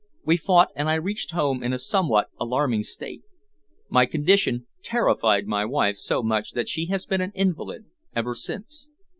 We 0.25 0.35
fought, 0.35 0.69
and 0.75 0.89
I 0.89 0.95
reached 0.95 1.29
home 1.29 1.61
in 1.61 1.73
a 1.73 1.77
somewhat 1.77 2.31
alarming 2.39 2.81
state. 2.81 3.21
My 3.87 4.07
condition 4.07 4.65
terrified 4.81 5.45
my 5.45 5.63
wife 5.63 5.97
so 5.97 6.23
much 6.23 6.53
that 6.53 6.67
she 6.67 6.87
has 6.87 7.05
been 7.05 7.21
an 7.21 7.31
invalid 7.35 7.85
ever 8.15 8.33
since. 8.33 8.89